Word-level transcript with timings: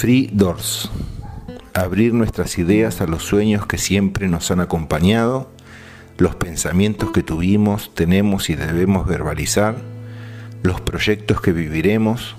Free 0.00 0.30
Doors. 0.32 0.88
Abrir 1.74 2.14
nuestras 2.14 2.56
ideas 2.58 3.00
a 3.00 3.08
los 3.08 3.24
sueños 3.24 3.66
que 3.66 3.78
siempre 3.78 4.28
nos 4.28 4.52
han 4.52 4.60
acompañado, 4.60 5.50
los 6.18 6.36
pensamientos 6.36 7.10
que 7.10 7.24
tuvimos, 7.24 7.92
tenemos 7.96 8.48
y 8.48 8.54
debemos 8.54 9.08
verbalizar, 9.08 9.74
los 10.62 10.80
proyectos 10.80 11.40
que 11.40 11.52
viviremos, 11.52 12.36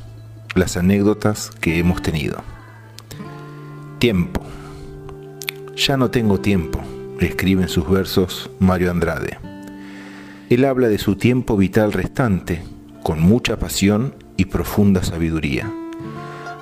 las 0.55 0.77
anécdotas 0.77 1.51
que 1.59 1.79
hemos 1.79 2.01
tenido. 2.01 2.43
Tiempo. 3.99 4.41
Ya 5.75 5.97
no 5.97 6.11
tengo 6.11 6.39
tiempo, 6.39 6.79
escribe 7.19 7.63
en 7.63 7.69
sus 7.69 7.89
versos 7.89 8.49
Mario 8.59 8.89
Andrade. 8.89 9.37
Él 10.49 10.63
habla 10.63 10.87
de 10.87 10.97
su 10.97 11.17
tiempo 11.17 11.57
vital 11.57 11.91
restante, 11.91 12.63
con 13.03 13.19
mucha 13.19 13.59
pasión 13.59 14.15
y 14.37 14.45
profunda 14.45 15.03
sabiduría. 15.03 15.69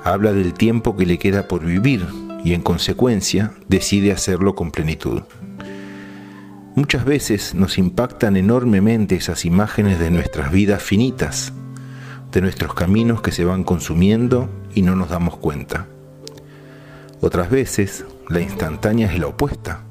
Habla 0.07 0.31
del 0.31 0.53
tiempo 0.53 0.95
que 0.95 1.05
le 1.05 1.19
queda 1.19 1.49
por 1.49 1.65
vivir 1.65 2.07
y 2.41 2.53
en 2.53 2.61
consecuencia 2.61 3.51
decide 3.67 4.13
hacerlo 4.13 4.55
con 4.55 4.71
plenitud. 4.71 5.23
Muchas 6.75 7.03
veces 7.03 7.53
nos 7.55 7.77
impactan 7.77 8.37
enormemente 8.37 9.17
esas 9.17 9.43
imágenes 9.43 9.99
de 9.99 10.09
nuestras 10.09 10.49
vidas 10.49 10.81
finitas, 10.81 11.51
de 12.31 12.39
nuestros 12.39 12.73
caminos 12.73 13.21
que 13.21 13.33
se 13.33 13.43
van 13.43 13.65
consumiendo 13.65 14.49
y 14.73 14.81
no 14.81 14.95
nos 14.95 15.09
damos 15.09 15.35
cuenta. 15.35 15.87
Otras 17.19 17.49
veces 17.49 18.05
la 18.29 18.39
instantánea 18.39 19.11
es 19.11 19.19
la 19.19 19.27
opuesta. 19.27 19.81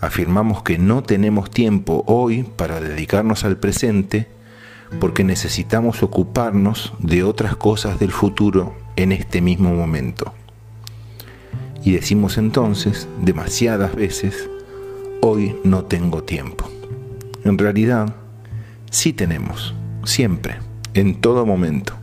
Afirmamos 0.00 0.62
que 0.62 0.78
no 0.78 1.02
tenemos 1.02 1.50
tiempo 1.50 2.02
hoy 2.06 2.44
para 2.44 2.80
dedicarnos 2.80 3.44
al 3.44 3.58
presente 3.58 4.26
porque 5.00 5.24
necesitamos 5.24 6.02
ocuparnos 6.02 6.92
de 6.98 7.24
otras 7.24 7.56
cosas 7.56 7.98
del 7.98 8.12
futuro 8.12 8.74
en 8.96 9.12
este 9.12 9.40
mismo 9.40 9.74
momento. 9.74 10.32
Y 11.82 11.92
decimos 11.92 12.38
entonces, 12.38 13.08
demasiadas 13.20 13.94
veces, 13.94 14.48
hoy 15.20 15.56
no 15.64 15.84
tengo 15.84 16.22
tiempo. 16.22 16.70
En 17.44 17.58
realidad, 17.58 18.14
sí 18.90 19.12
tenemos, 19.12 19.74
siempre, 20.04 20.56
en 20.94 21.20
todo 21.20 21.44
momento. 21.44 21.94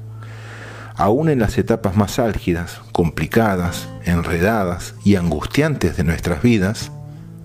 Aún 0.95 1.29
en 1.29 1.39
las 1.39 1.57
etapas 1.57 1.95
más 1.95 2.19
álgidas, 2.19 2.81
complicadas, 2.91 3.89
enredadas 4.05 4.93
y 5.03 5.15
angustiantes 5.15 5.97
de 5.97 6.03
nuestras 6.03 6.43
vidas, 6.43 6.91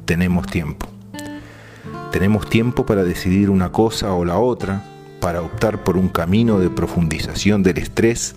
tenemos 0.05 0.47
tiempo. 0.47 0.89
Tenemos 2.13 2.51
tiempo 2.51 2.85
para 2.85 3.03
decidir 3.03 3.49
una 3.49 3.73
cosa 3.73 4.13
o 4.13 4.25
la 4.25 4.39
otra, 4.39 4.83
para 5.27 5.43
optar 5.43 5.83
por 5.83 5.97
un 5.97 6.09
camino 6.09 6.61
de 6.61 6.71
profundización 6.71 7.65
del 7.65 7.79
estrés 7.79 8.37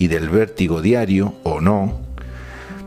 y 0.00 0.08
del 0.08 0.28
vértigo 0.28 0.82
diario 0.82 1.32
o 1.44 1.60
no, 1.60 2.00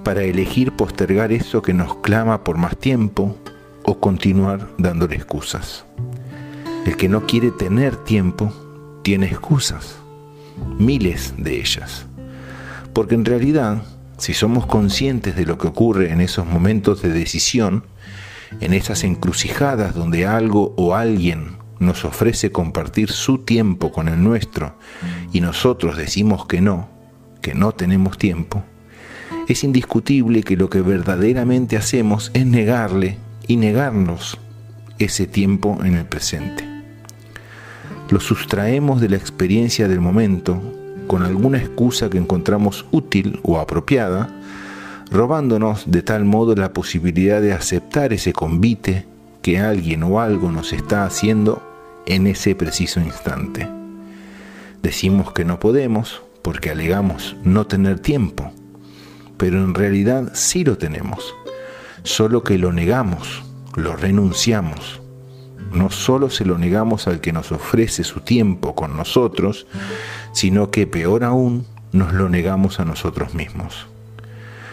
para 0.04 0.24
elegir 0.24 0.74
postergar 0.74 1.32
eso 1.32 1.62
que 1.62 1.74
nos 1.74 1.96
clama 2.00 2.44
por 2.44 2.58
más 2.58 2.76
tiempo 2.76 3.38
o 3.86 4.02
continuar 4.02 4.68
dándole 4.78 5.16
excusas. 5.16 5.86
El 6.86 6.98
que 6.98 7.08
no 7.08 7.26
quiere 7.26 7.52
tener 7.52 7.96
tiempo 7.96 8.52
tiene 9.02 9.28
excusas, 9.28 9.96
miles 10.78 11.34
de 11.38 11.62
ellas. 11.62 12.06
Porque 12.92 13.16
en 13.16 13.24
realidad, 13.24 13.82
si 14.18 14.34
somos 14.34 14.66
conscientes 14.66 15.38
de 15.38 15.46
lo 15.46 15.58
que 15.58 15.68
ocurre 15.68 16.12
en 16.12 16.20
esos 16.20 16.46
momentos 16.46 17.02
de 17.02 17.14
decisión, 17.14 17.86
en 18.60 18.74
esas 18.74 19.06
encrucijadas 19.06 19.96
donde 19.96 20.26
algo 20.26 20.74
o 20.76 20.96
alguien 20.96 21.57
nos 21.80 22.06
ofrece 22.06 22.52
compartir 22.52 23.12
su 23.12 23.40
tiempo 23.40 23.92
con 23.92 24.08
el 24.08 24.24
nuestro 24.24 24.76
y 25.32 25.42
nosotros 25.42 25.98
decimos 25.98 26.46
que 26.46 26.62
no, 26.62 26.90
que 27.42 27.54
no 27.54 27.72
tenemos 27.72 28.18
tiempo, 28.18 28.64
es 29.48 29.64
indiscutible 29.64 30.44
que 30.44 30.58
lo 30.58 30.70
que 30.70 30.82
verdaderamente 30.82 31.78
hacemos 31.78 32.32
es 32.34 32.46
negarle 32.46 33.18
y 33.48 33.56
negarnos 33.56 34.38
ese 35.00 35.28
tiempo 35.28 35.78
en 35.84 35.96
el 35.96 36.06
presente. 36.06 36.66
Lo 38.10 38.20
sustraemos 38.20 39.02
de 39.02 39.10
la 39.10 39.18
experiencia 39.18 39.88
del 39.88 40.02
momento 40.02 40.62
con 41.08 41.24
alguna 41.24 41.58
excusa 41.58 42.10
que 42.10 42.18
encontramos 42.18 42.86
útil 42.92 43.40
o 43.44 43.60
apropiada, 43.60 44.30
robándonos 45.10 45.90
de 45.90 46.02
tal 46.02 46.26
modo 46.26 46.56
la 46.56 46.74
posibilidad 46.74 47.42
de 47.42 47.54
aceptar 47.54 48.12
ese 48.12 48.34
convite 48.34 49.06
que 49.42 49.60
alguien 49.60 50.04
o 50.04 50.20
algo 50.20 50.52
nos 50.52 50.74
está 50.74 51.06
haciendo 51.06 51.67
en 52.08 52.26
ese 52.26 52.56
preciso 52.56 53.00
instante. 53.00 53.70
Decimos 54.82 55.34
que 55.34 55.46
no 55.46 55.60
podemos 55.60 56.22
porque 56.42 56.72
alegamos 56.72 57.36
no 57.44 57.68
tener 57.68 58.00
tiempo, 58.00 58.52
pero 59.38 59.62
en 59.62 59.76
realidad 59.76 60.32
sí 60.34 60.64
lo 60.64 60.78
tenemos, 60.78 61.36
solo 62.04 62.44
que 62.44 62.58
lo 62.58 62.72
negamos, 62.72 63.44
lo 63.76 63.96
renunciamos. 63.96 65.02
No 65.74 65.90
solo 65.90 66.30
se 66.30 66.46
lo 66.46 66.58
negamos 66.58 67.08
al 67.08 67.20
que 67.20 67.34
nos 67.34 67.52
ofrece 67.52 68.06
su 68.06 68.22
tiempo 68.22 68.74
con 68.74 68.96
nosotros, 68.96 69.68
sino 70.32 70.72
que 70.72 70.88
peor 70.88 71.26
aún, 71.26 71.66
nos 71.92 72.14
lo 72.14 72.30
negamos 72.30 72.80
a 72.80 72.86
nosotros 72.86 73.34
mismos. 73.34 73.88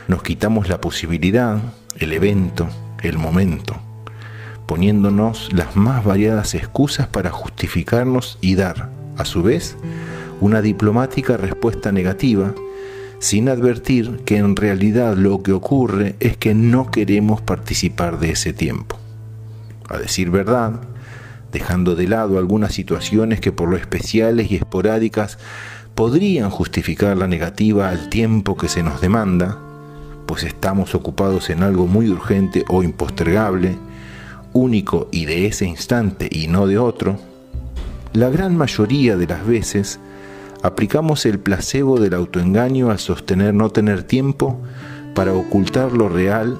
Nos 0.06 0.22
quitamos 0.22 0.68
la 0.68 0.80
posibilidad, 0.80 1.58
el 1.98 2.12
evento, 2.12 2.68
el 3.02 3.18
momento, 3.18 3.76
poniéndonos 4.66 5.52
las 5.52 5.76
más 5.76 6.04
variadas 6.04 6.54
excusas 6.54 7.06
para 7.06 7.30
justificarnos 7.30 8.38
y 8.40 8.54
dar, 8.54 8.90
a 9.16 9.24
su 9.24 9.42
vez, 9.42 9.76
una 10.40 10.62
diplomática 10.62 11.36
respuesta 11.36 11.92
negativa, 11.92 12.54
sin 13.18 13.48
advertir 13.48 14.20
que 14.24 14.36
en 14.36 14.56
realidad 14.56 15.16
lo 15.16 15.42
que 15.42 15.52
ocurre 15.52 16.16
es 16.20 16.36
que 16.36 16.54
no 16.54 16.90
queremos 16.90 17.40
participar 17.40 18.18
de 18.18 18.30
ese 18.30 18.52
tiempo. 18.52 18.98
A 19.88 19.98
decir 19.98 20.30
verdad, 20.30 20.80
dejando 21.52 21.94
de 21.94 22.08
lado 22.08 22.38
algunas 22.38 22.74
situaciones 22.74 23.40
que 23.40 23.52
por 23.52 23.68
lo 23.68 23.76
especiales 23.76 24.50
y 24.50 24.56
esporádicas 24.56 25.38
podrían 25.94 26.50
justificar 26.50 27.16
la 27.16 27.28
negativa 27.28 27.88
al 27.88 28.08
tiempo 28.08 28.56
que 28.56 28.68
se 28.68 28.82
nos 28.82 29.00
demanda, 29.00 29.58
pues 30.26 30.42
estamos 30.42 30.94
ocupados 30.94 31.50
en 31.50 31.62
algo 31.62 31.86
muy 31.86 32.10
urgente 32.10 32.64
o 32.68 32.82
impostergable, 32.82 33.76
único 34.54 35.08
y 35.12 35.26
de 35.26 35.46
ese 35.46 35.66
instante 35.66 36.28
y 36.30 36.46
no 36.46 36.66
de 36.66 36.78
otro, 36.78 37.18
la 38.14 38.30
gran 38.30 38.56
mayoría 38.56 39.18
de 39.18 39.26
las 39.26 39.46
veces 39.46 40.00
aplicamos 40.62 41.26
el 41.26 41.38
placebo 41.38 42.00
del 42.00 42.14
autoengaño 42.14 42.90
al 42.90 42.98
sostener 42.98 43.52
no 43.52 43.68
tener 43.68 44.04
tiempo 44.04 44.58
para 45.14 45.34
ocultar 45.34 45.92
lo 45.92 46.08
real 46.08 46.58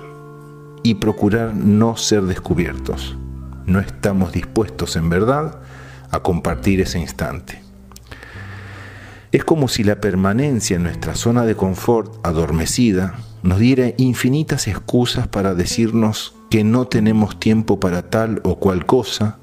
y 0.83 0.97
procurar 0.97 1.55
no 1.55 1.97
ser 1.97 2.25
descubiertos. 2.25 3.17
No 3.65 3.81
estamos 3.81 4.33
dispuestos 4.33 4.97
en 4.97 5.09
verdad 5.09 5.59
a 6.11 6.21
compartir 6.21 6.83
ese 6.83 6.99
instante. 6.99 7.63
Es 9.33 9.45
como 9.45 9.69
si 9.69 9.83
la 9.83 10.01
permanencia 10.01 10.77
en 10.77 10.83
nuestra 10.83 11.15
zona 11.15 11.45
de 11.45 11.57
confort 11.57 12.15
adormecida 12.27 13.15
nos 13.45 13.59
diera 13.59 13.93
infinitas 13.99 14.67
excusas 14.69 15.29
para 15.29 15.55
decirnos 15.55 16.35
que 16.49 16.65
no 16.65 16.87
tenemos 16.87 17.39
tiempo 17.39 17.79
para 17.79 18.09
tal 18.09 18.41
o 18.43 18.59
cual 18.59 18.87
cosa, 18.87 19.37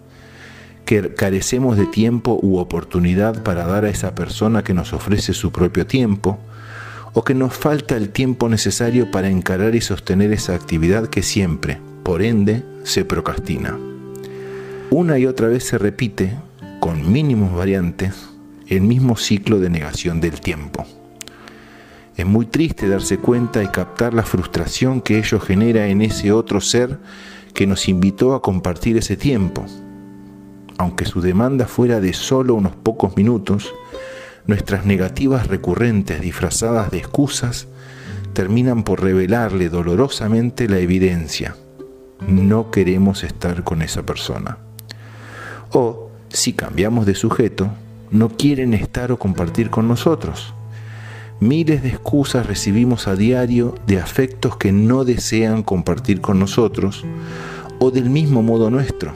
que 0.86 1.14
carecemos 1.14 1.78
de 1.78 1.86
tiempo 1.86 2.40
u 2.42 2.58
oportunidad 2.58 3.44
para 3.44 3.68
dar 3.68 3.86
a 3.86 3.90
esa 3.90 4.16
persona 4.16 4.64
que 4.64 4.74
nos 4.74 4.94
ofrece 4.94 5.36
su 5.36 5.52
propio 5.52 5.86
tiempo, 5.86 6.40
o 7.14 7.24
que 7.24 7.36
nos 7.36 7.54
falta 7.54 7.96
el 7.96 8.10
tiempo 8.10 8.50
necesario 8.50 9.12
para 9.12 9.30
encarar 9.30 9.76
y 9.76 9.82
sostener 9.82 10.34
esa 10.34 10.56
actividad 10.56 11.06
que 11.06 11.22
siempre, 11.22 11.80
por 12.02 12.24
ende, 12.24 12.64
se 12.84 13.06
procrastina. 13.06 13.78
Una 14.90 15.20
y 15.20 15.28
otra 15.28 15.48
vez 15.48 15.64
se 15.64 15.78
repite, 15.78 16.34
con 16.80 17.12
mínimos 17.12 17.54
variantes, 17.54 18.16
el 18.66 18.82
mismo 18.82 19.16
ciclo 19.16 19.60
de 19.60 19.70
negación 19.70 20.22
del 20.22 20.42
tiempo. 20.42 20.88
Es 22.18 22.26
muy 22.26 22.46
triste 22.46 22.88
darse 22.90 23.18
cuenta 23.18 23.64
y 23.64 23.68
captar 23.68 24.14
la 24.14 24.24
frustración 24.24 25.02
que 25.02 25.18
ello 25.18 25.40
genera 25.40 25.88
en 25.88 26.02
ese 26.02 26.32
otro 26.32 26.60
ser 26.60 27.00
que 27.54 27.68
nos 27.68 27.88
invitó 27.88 28.34
a 28.36 28.42
compartir 28.42 28.98
ese 28.98 29.16
tiempo, 29.16 29.66
aunque 30.78 31.06
su 31.06 31.22
demanda 31.22 31.68
fuera 31.68 32.00
de 32.00 32.14
solo 32.14 32.56
unos 32.56 32.76
pocos 32.76 33.16
minutos, 33.16 33.74
nuestras 34.46 34.86
negativas 34.86 35.48
recurrentes 35.48 36.22
disfrazadas 36.22 36.92
de 36.92 36.98
excusas 36.98 37.68
terminan 38.34 38.84
por 38.84 39.02
revelarle 39.02 39.70
dolorosamente 39.70 40.68
la 40.68 40.80
evidencia. 40.80 41.56
No 42.28 42.72
queremos 42.72 43.24
estar 43.24 43.64
con 43.64 43.82
esa 43.82 44.04
persona. 44.04 44.58
O, 45.72 46.10
si 46.30 46.54
cambiamos 46.54 47.06
de 47.06 47.16
sujeto, 47.16 47.70
no 48.10 48.30
quieren 48.30 48.74
estar 48.74 49.12
o 49.12 49.20
compartir 49.20 49.70
con 49.70 49.88
nosotros. 49.88 50.54
Miles 51.42 51.84
de 51.84 51.90
excusas 51.90 52.46
recibimos 52.46 53.10
a 53.10 53.18
diario 53.18 53.76
de 53.86 54.00
afectos 54.00 54.56
que 54.56 54.72
no 54.72 55.04
desean 55.04 55.64
compartir 55.64 56.22
con 56.22 56.40
nosotros 56.40 57.04
o 57.80 57.92
del 57.92 58.10
mismo 58.10 58.42
modo 58.42 58.70
nuestro 58.70 59.14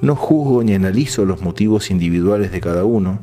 no 0.00 0.14
juzgo 0.14 0.62
ni 0.62 0.74
analizo 0.74 1.24
los 1.24 1.42
motivos 1.42 1.90
individuales 1.90 2.52
de 2.52 2.60
cada 2.60 2.84
uno, 2.84 3.18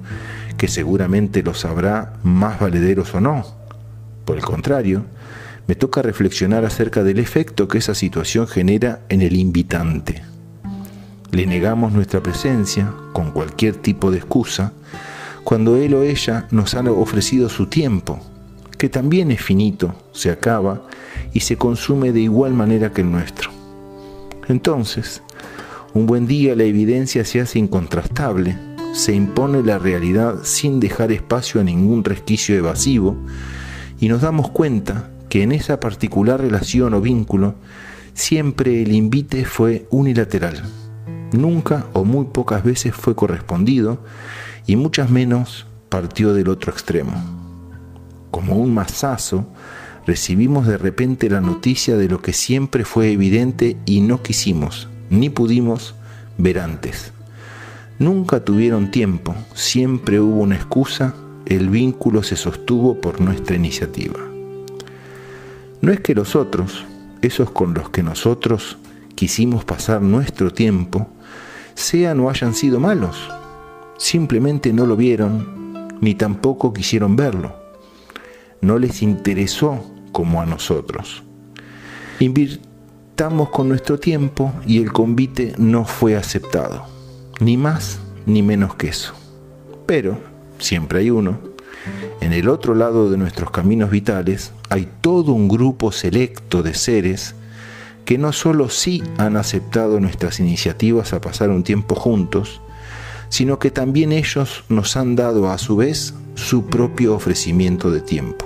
que 0.57 0.67
seguramente 0.67 1.43
los 1.43 1.65
habrá 1.65 2.13
más 2.23 2.59
valederos 2.59 3.13
o 3.15 3.21
no, 3.21 3.45
Por 4.25 4.37
el 4.37 4.43
contrario, 4.43 5.03
me 5.67 5.75
toca 5.75 6.01
reflexionar 6.01 6.63
acerca 6.63 7.03
del 7.03 7.19
efecto 7.19 7.67
que 7.67 7.77
esa 7.77 7.93
situación 7.93 8.47
genera 8.47 9.01
en 9.09 9.21
el 9.21 9.35
invitante. 9.35 10.23
Le 11.31 11.45
negamos 11.45 11.91
nuestra 11.91 12.23
presencia 12.23 12.93
con 13.11 13.31
cualquier 13.31 13.75
tipo 13.75 14.11
de 14.11 14.19
excusa 14.19 14.71
cuando 15.43 15.75
él 15.75 15.93
o 15.93 16.03
ella 16.03 16.47
nos 16.51 16.73
han 16.73 16.87
ofrecido 16.87 17.49
su 17.49 17.67
tiempo, 17.67 18.19
que 18.77 18.89
también 18.89 19.31
es 19.31 19.41
finito, 19.41 19.93
se 20.11 20.29
acaba 20.29 20.81
y 21.33 21.41
se 21.41 21.57
consume 21.57 22.11
de 22.11 22.21
igual 22.21 22.53
manera 22.53 22.91
que 22.91 23.01
el 23.01 23.11
nuestro. 23.11 23.49
Entonces, 24.47 25.21
un 25.93 26.05
buen 26.05 26.27
día 26.27 26.55
la 26.55 26.63
evidencia 26.63 27.25
se 27.25 27.41
hace 27.41 27.59
incontrastable, 27.59 28.57
se 28.93 29.13
impone 29.13 29.63
la 29.63 29.79
realidad 29.79 30.39
sin 30.43 30.79
dejar 30.79 31.11
espacio 31.11 31.61
a 31.61 31.63
ningún 31.63 32.03
resquicio 32.03 32.55
evasivo 32.55 33.15
y 33.99 34.07
nos 34.07 34.21
damos 34.21 34.49
cuenta 34.49 35.09
que 35.29 35.43
en 35.43 35.51
esa 35.51 35.79
particular 35.79 36.41
relación 36.41 36.93
o 36.93 37.01
vínculo 37.01 37.55
siempre 38.13 38.83
el 38.83 38.91
invite 38.91 39.45
fue 39.45 39.87
unilateral. 39.89 40.63
Nunca 41.33 41.87
o 41.93 42.05
muy 42.05 42.25
pocas 42.25 42.63
veces 42.63 42.95
fue 42.95 43.15
correspondido 43.15 43.97
y 44.67 44.75
muchas 44.75 45.09
menos 45.09 45.65
partió 45.89 46.33
del 46.33 46.47
otro 46.47 46.71
extremo. 46.71 47.11
Como 48.29 48.55
un 48.55 48.73
mazazo, 48.73 49.47
recibimos 50.05 50.67
de 50.67 50.77
repente 50.77 51.29
la 51.31 51.41
noticia 51.41 51.97
de 51.97 52.07
lo 52.07 52.21
que 52.21 52.33
siempre 52.33 52.85
fue 52.85 53.11
evidente 53.11 53.77
y 53.85 54.01
no 54.01 54.21
quisimos, 54.21 54.89
ni 55.09 55.29
pudimos 55.29 55.95
ver 56.37 56.59
antes. 56.59 57.13
Nunca 57.97 58.45
tuvieron 58.45 58.91
tiempo, 58.91 59.33
siempre 59.55 60.19
hubo 60.19 60.41
una 60.41 60.55
excusa, 60.55 61.15
el 61.47 61.69
vínculo 61.69 62.21
se 62.21 62.35
sostuvo 62.35 63.01
por 63.01 63.21
nuestra 63.21 63.55
iniciativa. 63.55 64.19
No 65.81 65.91
es 65.91 65.99
que 65.99 66.13
los 66.13 66.35
otros, 66.35 66.85
esos 67.23 67.49
con 67.49 67.73
los 67.73 67.89
que 67.89 68.03
nosotros 68.03 68.77
quisimos 69.15 69.65
pasar 69.65 70.01
nuestro 70.01 70.51
tiempo, 70.51 71.07
sean 71.75 72.19
o 72.19 72.29
hayan 72.29 72.53
sido 72.53 72.79
malos. 72.79 73.29
Simplemente 73.97 74.73
no 74.73 74.85
lo 74.85 74.95
vieron, 74.95 75.87
ni 76.01 76.15
tampoco 76.15 76.73
quisieron 76.73 77.15
verlo. 77.15 77.55
No 78.61 78.77
les 78.77 79.01
interesó 79.01 79.83
como 80.11 80.41
a 80.41 80.45
nosotros. 80.45 81.23
Invirtamos 82.19 83.49
con 83.49 83.69
nuestro 83.69 83.99
tiempo 83.99 84.53
y 84.65 84.81
el 84.81 84.91
convite 84.91 85.53
no 85.57 85.85
fue 85.85 86.15
aceptado. 86.15 86.85
Ni 87.39 87.57
más 87.57 87.99
ni 88.25 88.41
menos 88.41 88.75
que 88.75 88.87
eso. 88.87 89.13
Pero 89.85 90.17
siempre 90.59 90.99
hay 90.99 91.09
uno 91.09 91.53
en 92.21 92.31
el 92.31 92.47
otro 92.47 92.73
lado 92.73 93.11
de 93.11 93.17
nuestros 93.17 93.51
caminos 93.51 93.89
vitales 93.89 94.53
hay 94.69 94.87
todo 95.01 95.33
un 95.33 95.49
grupo 95.49 95.91
selecto 95.91 96.63
de 96.63 96.73
seres 96.73 97.35
que 98.05 98.17
no 98.17 98.33
solo 98.33 98.69
sí 98.69 99.03
han 99.17 99.37
aceptado 99.37 99.99
nuestras 99.99 100.39
iniciativas 100.39 101.13
a 101.13 101.21
pasar 101.21 101.49
un 101.49 101.63
tiempo 101.63 101.95
juntos, 101.95 102.61
sino 103.29 103.59
que 103.59 103.71
también 103.71 104.11
ellos 104.11 104.63
nos 104.69 104.95
han 104.95 105.15
dado 105.15 105.49
a 105.49 105.57
su 105.57 105.75
vez 105.75 106.13
su 106.35 106.67
propio 106.67 107.15
ofrecimiento 107.15 107.89
de 107.91 108.01
tiempo. 108.01 108.45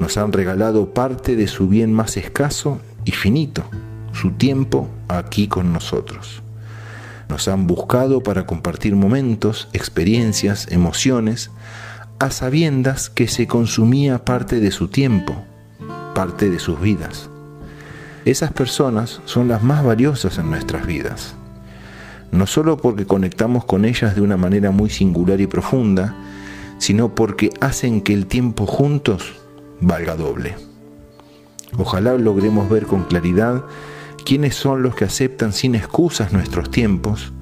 Nos 0.00 0.16
han 0.16 0.32
regalado 0.32 0.92
parte 0.92 1.36
de 1.36 1.46
su 1.46 1.68
bien 1.68 1.92
más 1.92 2.16
escaso 2.16 2.80
y 3.04 3.12
finito, 3.12 3.64
su 4.12 4.32
tiempo 4.32 4.88
aquí 5.08 5.48
con 5.48 5.72
nosotros. 5.72 6.42
Nos 7.28 7.48
han 7.48 7.66
buscado 7.66 8.22
para 8.22 8.46
compartir 8.46 8.94
momentos, 8.94 9.68
experiencias, 9.72 10.70
emociones, 10.70 11.50
a 12.18 12.30
sabiendas 12.30 13.10
que 13.10 13.26
se 13.26 13.46
consumía 13.46 14.24
parte 14.24 14.60
de 14.60 14.70
su 14.70 14.88
tiempo, 14.88 15.34
parte 16.14 16.50
de 16.50 16.58
sus 16.58 16.80
vidas. 16.80 17.30
Esas 18.24 18.52
personas 18.52 19.20
son 19.24 19.48
las 19.48 19.64
más 19.64 19.84
valiosas 19.84 20.38
en 20.38 20.48
nuestras 20.48 20.86
vidas, 20.86 21.34
no 22.30 22.46
solo 22.46 22.76
porque 22.76 23.04
conectamos 23.04 23.64
con 23.64 23.84
ellas 23.84 24.14
de 24.14 24.20
una 24.20 24.36
manera 24.36 24.70
muy 24.70 24.90
singular 24.90 25.40
y 25.40 25.48
profunda, 25.48 26.14
sino 26.78 27.14
porque 27.16 27.50
hacen 27.60 28.00
que 28.00 28.14
el 28.14 28.26
tiempo 28.26 28.66
juntos 28.66 29.34
valga 29.80 30.14
doble. 30.14 30.54
Ojalá 31.76 32.14
logremos 32.14 32.68
ver 32.70 32.86
con 32.86 33.04
claridad 33.04 33.64
quiénes 34.24 34.54
son 34.54 34.82
los 34.82 34.94
que 34.94 35.04
aceptan 35.04 35.52
sin 35.52 35.74
excusas 35.74 36.32
nuestros 36.32 36.70
tiempos 36.70 37.32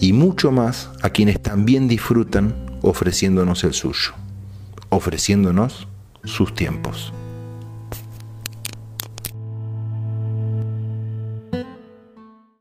y 0.00 0.12
mucho 0.12 0.52
más 0.52 0.90
a 1.02 1.10
quienes 1.10 1.40
también 1.40 1.88
disfrutan 1.88 2.54
ofreciéndonos 2.82 3.64
el 3.64 3.72
suyo, 3.72 4.12
ofreciéndonos 4.90 5.88
sus 6.24 6.54
tiempos. 6.54 7.12